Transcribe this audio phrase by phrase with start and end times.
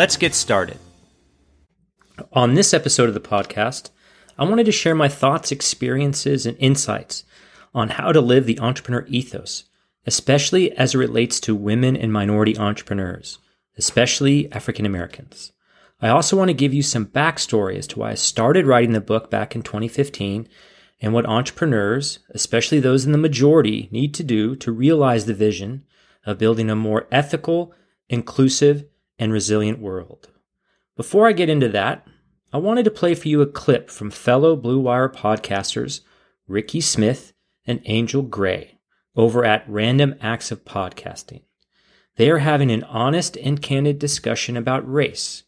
[0.00, 0.78] Let's get started.
[2.32, 3.90] On this episode of the podcast,
[4.38, 7.24] I wanted to share my thoughts, experiences, and insights
[7.74, 9.64] on how to live the entrepreneur ethos,
[10.06, 13.40] especially as it relates to women and minority entrepreneurs,
[13.76, 15.52] especially African Americans.
[16.00, 19.02] I also want to give you some backstory as to why I started writing the
[19.02, 20.48] book back in 2015
[21.02, 25.84] and what entrepreneurs, especially those in the majority, need to do to realize the vision
[26.24, 27.74] of building a more ethical,
[28.08, 28.86] inclusive,
[29.20, 30.28] and resilient world.
[30.96, 32.04] Before I get into that,
[32.52, 36.00] I wanted to play for you a clip from fellow Blue Wire podcasters
[36.48, 37.32] Ricky Smith
[37.64, 38.80] and Angel Gray
[39.14, 41.42] over at Random Acts of Podcasting.
[42.16, 45.44] They are having an honest and candid discussion about race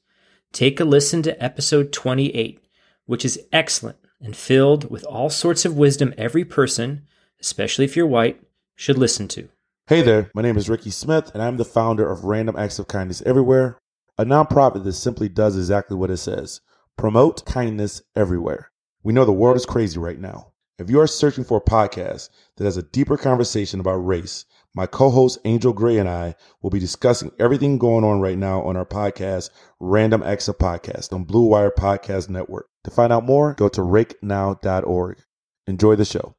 [0.53, 2.61] take a listen to episode 28,
[3.07, 7.07] which is excellent and filled with all sorts of wisdom every person,
[7.41, 8.39] especially if you're white,
[8.77, 9.49] should listen to.
[9.89, 12.87] Hey there, my name is Ricky Smith, and I'm the founder of Random Acts of
[12.87, 13.79] Kindness Everywhere,
[14.17, 16.61] a nonprofit that simply does exactly what it says
[16.97, 18.71] promote kindness everywhere.
[19.03, 20.53] We know the world is crazy right now.
[20.79, 24.87] If you are searching for a podcast that has a deeper conversation about race, my
[24.87, 28.77] co host Angel Gray and I will be discussing everything going on right now on
[28.77, 32.69] our podcast, Random Acts of Podcast, on Blue Wire Podcast Network.
[32.85, 35.19] To find out more, go to rakenow.org.
[35.67, 36.37] Enjoy the show.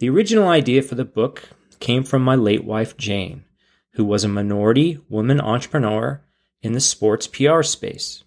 [0.00, 3.44] The original idea for the book came from my late wife, Jane,
[3.92, 6.22] who was a minority woman entrepreneur
[6.62, 8.24] in the sports PR space.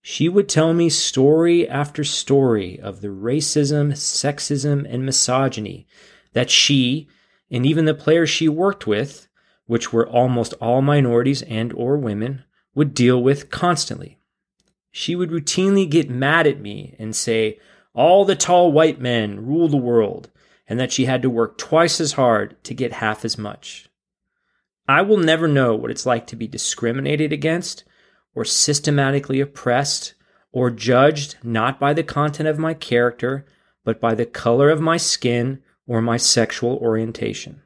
[0.00, 5.86] She would tell me story after story of the racism, sexism, and misogyny
[6.34, 7.08] that she
[7.50, 9.28] and even the players she worked with,
[9.66, 12.44] which were almost all minorities and or women,
[12.74, 14.18] would deal with constantly.
[14.90, 17.58] She would routinely get mad at me and say,
[17.94, 20.30] all the tall white men rule the world,
[20.68, 23.88] and that she had to work twice as hard to get half as much.
[24.88, 27.84] I will never know what it's like to be discriminated against,
[28.34, 30.14] or systematically oppressed,
[30.52, 33.46] or judged not by the content of my character,
[33.84, 37.62] but by the color of my skin or my sexual orientation.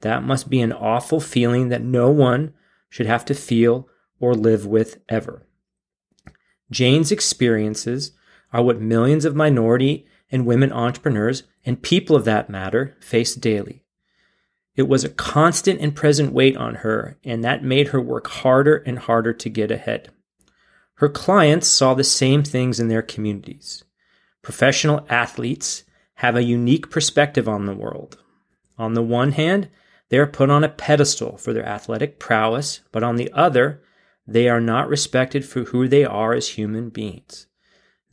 [0.00, 2.54] That must be an awful feeling that no one
[2.88, 3.88] should have to feel
[4.20, 5.46] or live with ever.
[6.70, 8.12] Jane's experiences
[8.52, 13.84] are what millions of minority and women entrepreneurs and people of that matter face daily.
[14.76, 18.76] It was a constant and present weight on her, and that made her work harder
[18.76, 20.10] and harder to get ahead.
[20.94, 23.84] Her clients saw the same things in their communities.
[24.42, 25.84] Professional athletes
[26.14, 28.18] have a unique perspective on the world.
[28.78, 29.68] On the one hand,
[30.08, 33.82] they are put on a pedestal for their athletic prowess, but on the other,
[34.26, 37.46] they are not respected for who they are as human beings.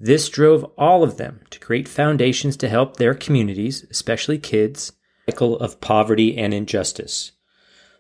[0.03, 4.91] This drove all of them to create foundations to help their communities, especially kids,
[5.30, 7.31] cycle of poverty and injustice.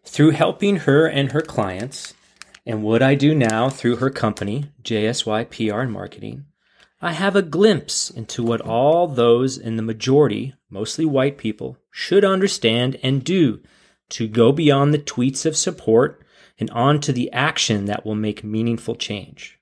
[0.03, 2.13] Through helping her and her clients,
[2.65, 6.43] and what I do now through her company, JSY PR and Marketing,
[7.01, 12.25] I have a glimpse into what all those in the majority, mostly white people, should
[12.25, 13.63] understand and do
[14.09, 16.21] to go beyond the tweets of support
[16.59, 19.57] and on to the action that will make meaningful change.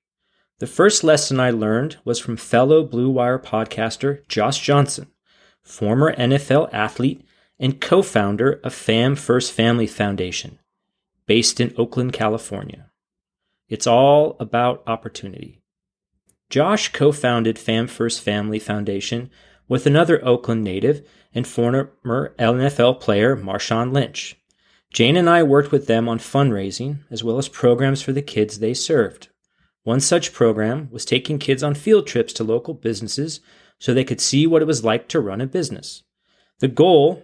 [0.61, 5.07] The first lesson I learned was from fellow Blue Wire podcaster Josh Johnson,
[5.63, 7.25] former NFL athlete
[7.59, 10.59] and co founder of Fam First Family Foundation,
[11.25, 12.91] based in Oakland, California.
[13.69, 15.63] It's all about opportunity.
[16.51, 19.31] Josh co founded Fam First Family Foundation
[19.67, 21.91] with another Oakland native and former
[22.37, 24.39] NFL player Marshawn Lynch.
[24.93, 28.59] Jane and I worked with them on fundraising as well as programs for the kids
[28.59, 29.29] they served.
[29.83, 33.39] One such program was taking kids on field trips to local businesses
[33.79, 36.03] so they could see what it was like to run a business.
[36.59, 37.23] The goal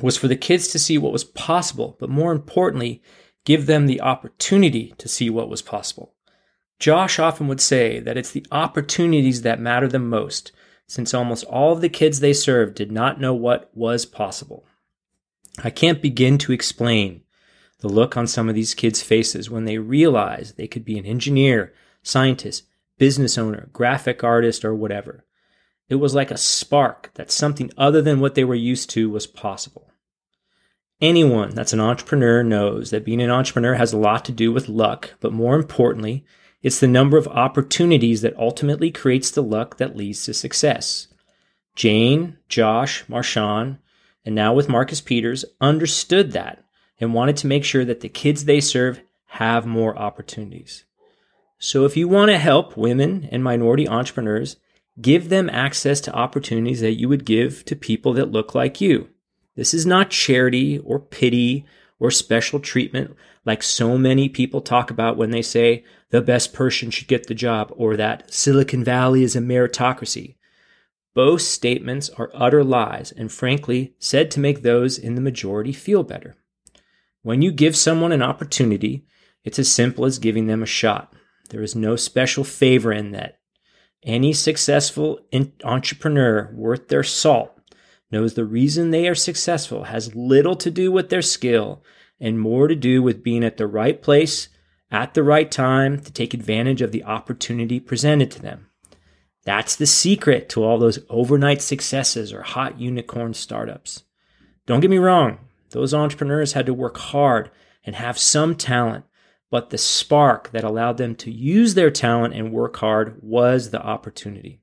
[0.00, 3.02] was for the kids to see what was possible, but more importantly,
[3.44, 6.14] give them the opportunity to see what was possible.
[6.78, 10.52] Josh often would say that it's the opportunities that matter the most,
[10.88, 14.64] since almost all of the kids they served did not know what was possible.
[15.62, 17.21] I can't begin to explain
[17.82, 21.04] the look on some of these kids' faces when they realized they could be an
[21.04, 22.64] engineer, scientist,
[22.96, 25.24] business owner, graphic artist, or whatever.
[25.88, 29.26] It was like a spark that something other than what they were used to was
[29.26, 29.90] possible.
[31.00, 34.68] Anyone that's an entrepreneur knows that being an entrepreneur has a lot to do with
[34.68, 36.24] luck, but more importantly,
[36.62, 41.08] it's the number of opportunities that ultimately creates the luck that leads to success.
[41.74, 43.78] Jane, Josh, Marshawn,
[44.24, 46.64] and now with Marcus Peters understood that
[47.02, 50.84] and wanted to make sure that the kids they serve have more opportunities.
[51.58, 54.56] So if you want to help women and minority entrepreneurs,
[55.00, 59.08] give them access to opportunities that you would give to people that look like you.
[59.56, 61.66] This is not charity or pity
[61.98, 66.92] or special treatment like so many people talk about when they say the best person
[66.92, 70.36] should get the job or that Silicon Valley is a meritocracy.
[71.14, 76.04] Both statements are utter lies and frankly said to make those in the majority feel
[76.04, 76.36] better.
[77.22, 79.06] When you give someone an opportunity,
[79.44, 81.12] it's as simple as giving them a shot.
[81.50, 83.38] There is no special favor in that.
[84.02, 85.20] Any successful
[85.64, 87.56] entrepreneur worth their salt
[88.10, 91.82] knows the reason they are successful has little to do with their skill
[92.20, 94.48] and more to do with being at the right place
[94.90, 98.68] at the right time to take advantage of the opportunity presented to them.
[99.44, 104.04] That's the secret to all those overnight successes or hot unicorn startups.
[104.66, 105.38] Don't get me wrong,
[105.72, 107.50] those entrepreneurs had to work hard
[107.84, 109.04] and have some talent,
[109.50, 113.82] but the spark that allowed them to use their talent and work hard was the
[113.82, 114.60] opportunity.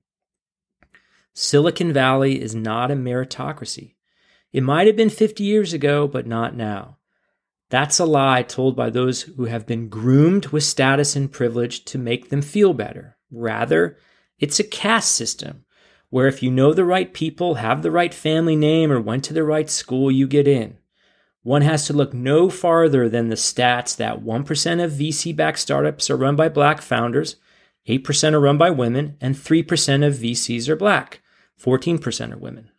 [1.34, 3.96] Silicon Valley is not a meritocracy.
[4.52, 6.98] It might have been 50 years ago, but not now.
[7.70, 12.00] That's a lie told by those who have been groomed with status and privilege to
[12.00, 13.18] make them feel better.
[13.32, 13.98] Rather,
[14.40, 15.66] it's a caste system
[16.10, 19.34] where if you know the right people, have the right family name, or went to
[19.34, 20.78] the right school, you get in.
[21.44, 26.10] One has to look no farther than the stats that 1% of VC backed startups
[26.10, 27.38] are run by black founders,
[27.88, 31.22] 8% are run by women, and 3% of VCs are black,
[31.62, 32.72] 14% are women.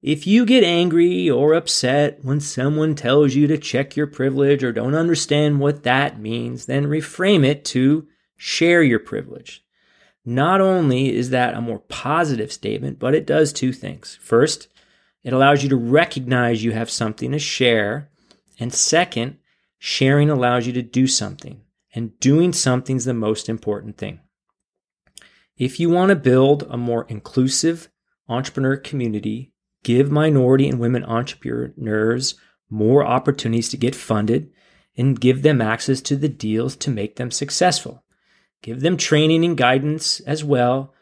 [0.00, 4.72] If you get angry or upset when someone tells you to check your privilege or
[4.72, 9.64] don't understand what that means, then reframe it to share your privilege.
[10.24, 14.18] Not only is that a more positive statement, but it does two things.
[14.20, 14.66] First,
[15.22, 18.10] it allows you to recognize you have something to share.
[18.58, 19.38] And second,
[19.78, 21.62] sharing allows you to do something.
[21.94, 24.20] And doing something is the most important thing.
[25.56, 27.90] If you want to build a more inclusive
[28.28, 29.52] entrepreneur community,
[29.84, 32.34] give minority and women entrepreneurs
[32.70, 34.50] more opportunities to get funded
[34.96, 38.02] and give them access to the deals to make them successful.
[38.62, 40.94] Give them training and guidance as well,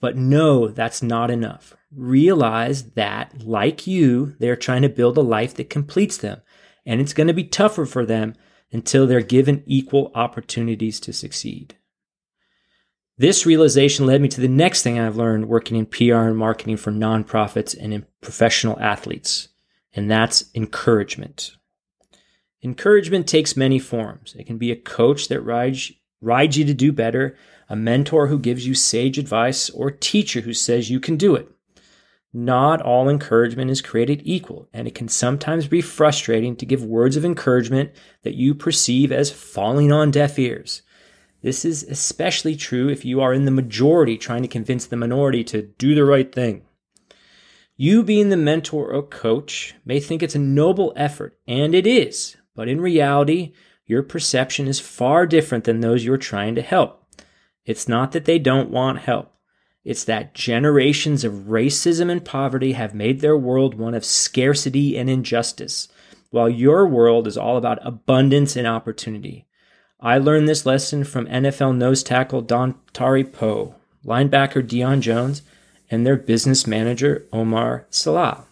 [0.00, 1.74] but no, that's not enough.
[1.96, 6.42] Realize that, like you, they're trying to build a life that completes them,
[6.84, 8.34] and it's going to be tougher for them
[8.70, 11.76] until they're given equal opportunities to succeed.
[13.18, 16.76] This realization led me to the next thing I've learned working in PR and marketing
[16.76, 19.48] for nonprofits and in professional athletes,
[19.94, 21.52] and that's encouragement.
[22.62, 24.36] Encouragement takes many forms.
[24.38, 27.38] It can be a coach that rides, rides you to do better,
[27.70, 31.34] a mentor who gives you sage advice, or a teacher who says you can do
[31.34, 31.48] it.
[32.38, 37.16] Not all encouragement is created equal, and it can sometimes be frustrating to give words
[37.16, 37.92] of encouragement
[38.24, 40.82] that you perceive as falling on deaf ears.
[41.40, 45.44] This is especially true if you are in the majority trying to convince the minority
[45.44, 46.64] to do the right thing.
[47.74, 52.36] You, being the mentor or coach, may think it's a noble effort, and it is,
[52.54, 53.54] but in reality,
[53.86, 57.02] your perception is far different than those you're trying to help.
[57.64, 59.32] It's not that they don't want help.
[59.86, 65.08] It's that generations of racism and poverty have made their world one of scarcity and
[65.08, 65.86] injustice,
[66.30, 69.46] while your world is all about abundance and opportunity.
[70.00, 75.42] I learned this lesson from NFL nose tackle Dontari Poe, linebacker Deion Jones,
[75.88, 78.44] and their business manager Omar Salah.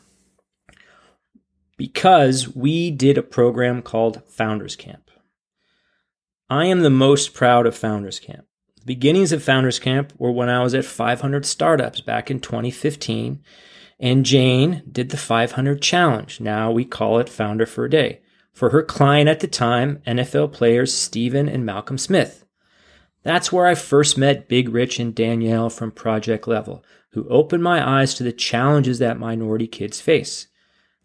[1.77, 5.11] Because we did a program called Founders Camp.
[6.49, 8.47] I am the most proud of Founders Camp.
[8.85, 13.43] The beginnings of Founders Camp were when I was at 500 startups back in 2015,
[13.99, 16.39] and Jane did the 500 challenge.
[16.39, 18.21] Now we call it Founder for a Day
[18.53, 22.45] for her client at the time, NFL players Stephen and Malcolm Smith.
[23.23, 28.01] That's where I first met Big Rich and Danielle from Project Level, who opened my
[28.01, 30.47] eyes to the challenges that minority kids face.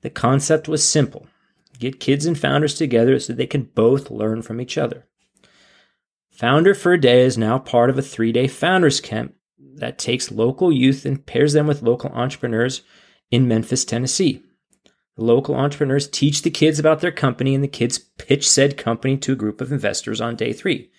[0.02, 1.28] The concept was simple
[1.80, 5.08] get kids and founders together so they can both learn from each other.
[6.40, 9.36] Founder for a Day is now part of a three day founders camp
[9.76, 12.82] that takes local youth and pairs them with local entrepreneurs
[13.30, 14.42] in Memphis, Tennessee.
[15.18, 19.18] The local entrepreneurs teach the kids about their company, and the kids pitch said company
[19.18, 20.90] to a group of investors on day three.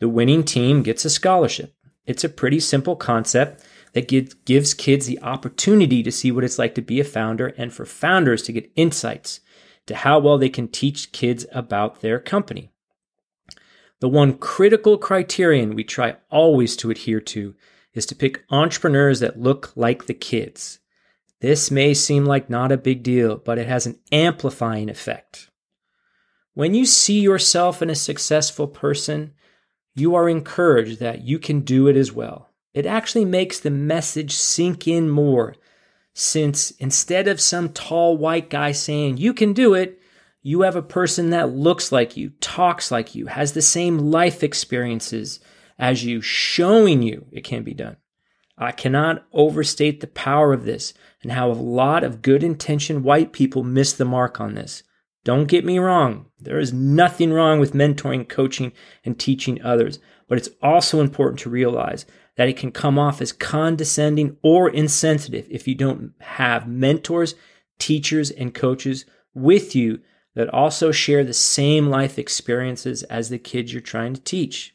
[0.00, 1.76] The winning team gets a scholarship.
[2.04, 6.74] It's a pretty simple concept that gives kids the opportunity to see what it's like
[6.74, 9.38] to be a founder and for founders to get insights
[9.86, 12.72] to how well they can teach kids about their company.
[14.04, 17.54] The one critical criterion we try always to adhere to
[17.94, 20.78] is to pick entrepreneurs that look like the kids.
[21.40, 25.48] This may seem like not a big deal, but it has an amplifying effect.
[26.52, 29.32] When you see yourself in a successful person,
[29.94, 32.50] you are encouraged that you can do it as well.
[32.74, 35.54] It actually makes the message sink in more,
[36.12, 39.98] since instead of some tall white guy saying, You can do it,
[40.46, 44.44] you have a person that looks like you, talks like you, has the same life
[44.44, 45.40] experiences
[45.78, 47.96] as you, showing you it can be done.
[48.58, 53.32] I cannot overstate the power of this and how a lot of good intentioned white
[53.32, 54.82] people miss the mark on this.
[55.24, 58.72] Don't get me wrong, there is nothing wrong with mentoring, coaching,
[59.02, 59.98] and teaching others,
[60.28, 62.04] but it's also important to realize
[62.36, 67.34] that it can come off as condescending or insensitive if you don't have mentors,
[67.78, 70.00] teachers, and coaches with you
[70.34, 74.74] that also share the same life experiences as the kids you're trying to teach.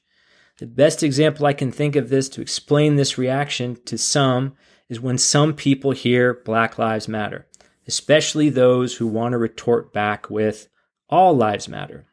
[0.60, 4.56] The best example I can think of this to explain this reaction to some
[4.90, 7.48] is when some people hear Black Lives Matter,
[7.88, 10.68] especially those who want to retort back with
[11.10, 12.06] All Lives Matter.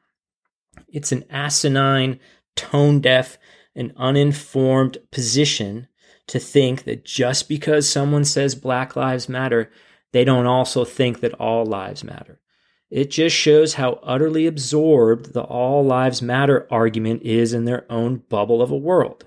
[0.89, 2.21] It's an asinine,
[2.55, 3.39] tone deaf,
[3.75, 5.89] and uninformed position
[6.27, 9.71] to think that just because someone says Black Lives Matter,
[10.13, 12.41] they don't also think that all lives matter.
[12.91, 18.23] It just shows how utterly absorbed the all lives matter argument is in their own
[18.29, 19.27] bubble of a world.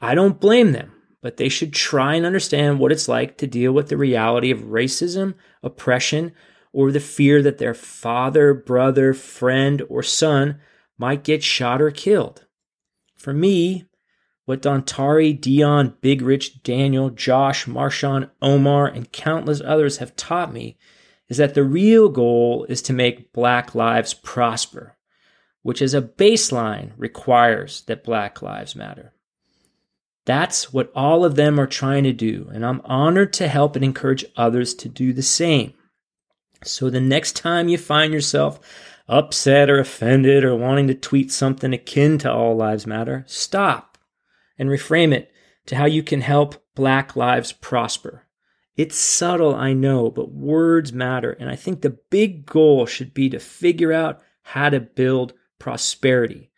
[0.00, 3.72] I don't blame them, but they should try and understand what it's like to deal
[3.72, 6.32] with the reality of racism, oppression,
[6.72, 10.60] or the fear that their father, brother, friend, or son
[10.98, 12.44] might get shot or killed.
[13.16, 13.86] For me,
[14.44, 20.76] what Dontari, Deion, Big Rich, Daniel, Josh, Marshawn, Omar, and countless others have taught me
[21.28, 24.96] is that the real goal is to make Black lives prosper,
[25.62, 29.12] which as a baseline requires that Black lives matter.
[30.26, 33.84] That's what all of them are trying to do, and I'm honored to help and
[33.84, 35.74] encourage others to do the same.
[36.62, 38.58] So the next time you find yourself
[39.06, 43.98] upset or offended or wanting to tweet something akin to All Lives Matter, stop
[44.58, 45.30] and reframe it
[45.66, 48.23] to how you can help Black lives prosper.
[48.76, 51.32] It's subtle, I know, but words matter.
[51.32, 56.50] And I think the big goal should be to figure out how to build prosperity,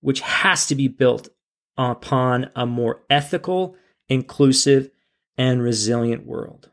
[0.00, 1.28] which has to be built
[1.76, 3.76] upon a more ethical,
[4.08, 4.90] inclusive,
[5.36, 6.70] and resilient world.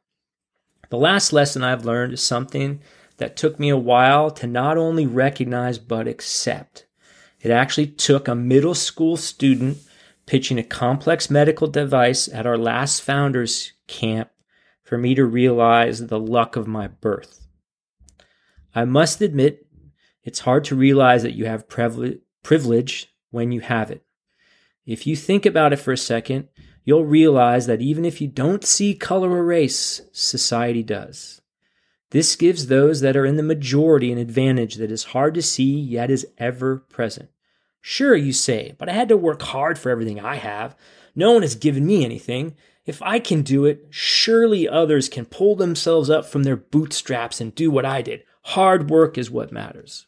[0.90, 2.82] The last lesson I've learned is something
[3.18, 6.86] that took me a while to not only recognize but accept.
[7.42, 9.78] It actually took a middle school student
[10.26, 14.30] pitching a complex medical device at our last founders camp
[14.90, 17.46] for me to realize the luck of my birth.
[18.74, 19.68] I must admit,
[20.24, 24.04] it's hard to realize that you have privilege when you have it.
[24.88, 26.48] If you think about it for a second,
[26.84, 31.40] you'll realize that even if you don't see color or race, society does.
[32.10, 35.80] This gives those that are in the majority an advantage that is hard to see
[35.80, 37.30] yet is ever present.
[37.80, 40.76] Sure, you say, but I had to work hard for everything I have.
[41.16, 42.56] No one has given me anything.
[42.90, 47.54] If I can do it, surely others can pull themselves up from their bootstraps and
[47.54, 48.24] do what I did.
[48.46, 50.08] Hard work is what matters.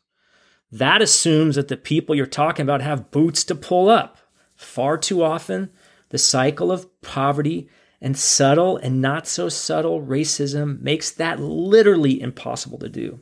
[0.71, 4.17] That assumes that the people you're talking about have boots to pull up.
[4.55, 5.69] Far too often,
[6.09, 7.69] the cycle of poverty
[8.01, 13.19] and subtle and not so subtle racism makes that literally impossible to do.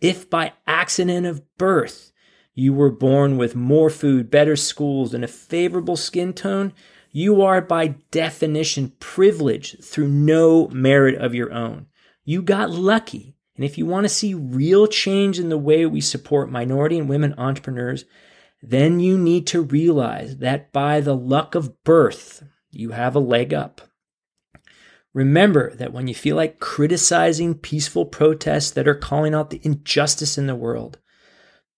[0.00, 2.10] If by accident of birth
[2.54, 6.72] you were born with more food, better schools, and a favorable skin tone,
[7.12, 11.86] you are by definition privileged through no merit of your own.
[12.24, 13.34] You got lucky.
[13.56, 17.08] And if you want to see real change in the way we support minority and
[17.08, 18.04] women entrepreneurs,
[18.62, 23.52] then you need to realize that by the luck of birth, you have a leg
[23.52, 23.80] up.
[25.12, 30.38] Remember that when you feel like criticizing peaceful protests that are calling out the injustice
[30.38, 30.98] in the world,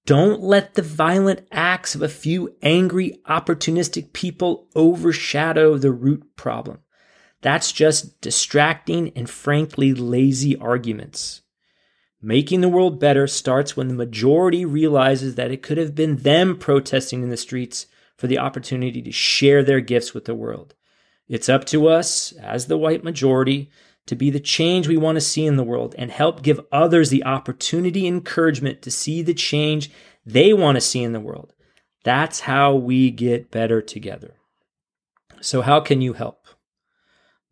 [0.05, 6.81] don't let the violent acts of a few angry, opportunistic people overshadow the root problem.
[7.41, 11.43] That's just distracting and frankly lazy arguments.
[12.21, 16.57] Making the world better starts when the majority realizes that it could have been them
[16.57, 20.75] protesting in the streets for the opportunity to share their gifts with the world.
[21.29, 23.71] It's up to us, as the white majority,
[24.07, 27.11] to be the change we want to see in the world and help give others
[27.11, 29.91] the opportunity encouragement to see the change
[30.27, 31.53] they want to see in the world.
[32.05, 34.35] That's how we get better together.
[35.41, 36.47] So, how can you help?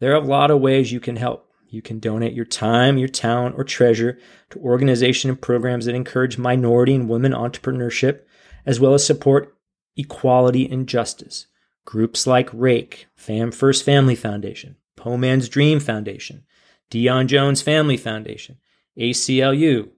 [0.01, 1.47] There are a lot of ways you can help.
[1.69, 4.19] You can donate your time, your talent, or treasure
[4.51, 8.23] to organizations and programs that encourage minority and women entrepreneurship,
[8.67, 9.57] as well as support
[9.97, 11.47] equality and justice.
[11.85, 16.45] Groups like RAKE, Fam First Family Foundation, Poe Man's Dream Foundation,
[16.91, 18.59] Deion Jones Family Foundation,
[18.99, 19.89] ACLU,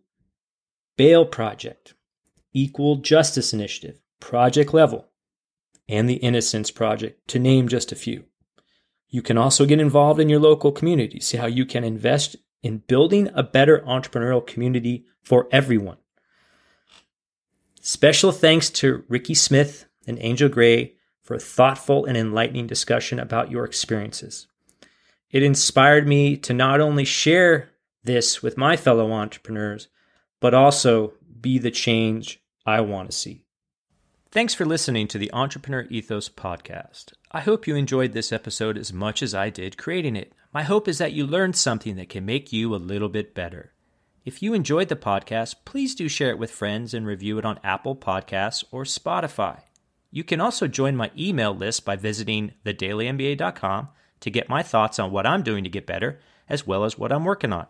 [0.97, 1.95] Bail Project,
[2.53, 5.09] Equal Justice Initiative, Project Level,
[5.89, 8.27] and the Innocence Project, to name just a few.
[9.09, 12.79] You can also get involved in your local community, see how you can invest in
[12.87, 15.97] building a better entrepreneurial community for everyone.
[17.81, 23.51] Special thanks to Ricky Smith and Angel Gray for a thoughtful and enlightening discussion about
[23.51, 24.47] your experiences.
[25.33, 27.71] It inspired me to not only share
[28.05, 29.89] this with my fellow entrepreneurs,
[30.41, 33.47] but also be the change I want to see.
[34.31, 37.15] Thanks for listening to the Entrepreneur Ethos podcast.
[37.31, 40.35] I hope you enjoyed this episode as much as I did creating it.
[40.53, 43.73] My hope is that you learned something that can make you a little bit better.
[44.27, 47.59] If you enjoyed the podcast, please do share it with friends and review it on
[47.65, 49.63] Apple Podcasts or Spotify.
[50.11, 53.89] You can also join my email list by visiting thedailymba.com
[54.23, 57.13] to get my thoughts on what I'm doing to get better, as well as what
[57.13, 57.67] I'm working on.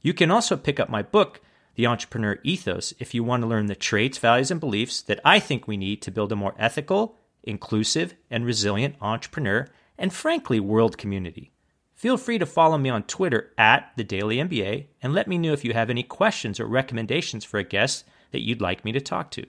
[0.00, 1.40] You can also pick up my book,
[1.74, 5.40] The Entrepreneur Ethos, if you want to learn the traits, values, and beliefs that I
[5.40, 9.66] think we need to build a more ethical, inclusive, and resilient entrepreneur
[9.96, 11.50] and frankly world community.
[11.94, 15.52] Feel free to follow me on Twitter at the Daily MBA and let me know
[15.52, 19.00] if you have any questions or recommendations for a guest that you'd like me to
[19.00, 19.44] talk to.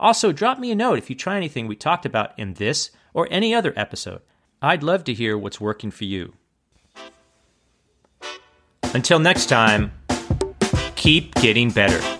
[0.00, 3.28] Also, drop me a note if you try anything we talked about in this or
[3.30, 4.22] any other episode.
[4.64, 6.32] I'd love to hear what's working for you.
[8.94, 9.92] Until next time,
[10.96, 12.13] keep getting better.